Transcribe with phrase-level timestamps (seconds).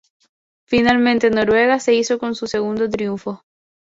[0.65, 3.43] Finalmente Noruega se hizo con su segundo triunfo.